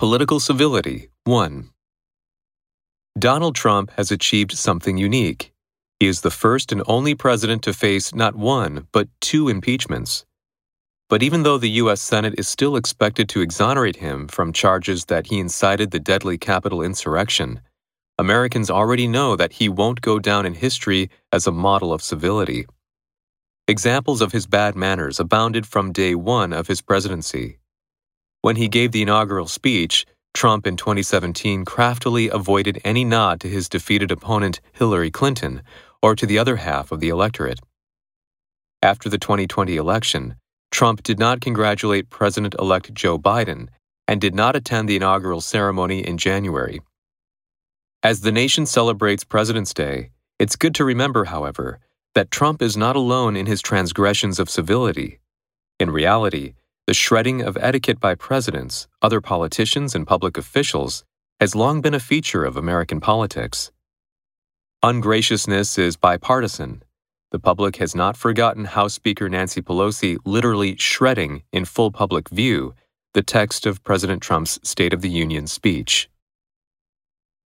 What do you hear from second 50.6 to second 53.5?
to remember, however, that Trump is not alone in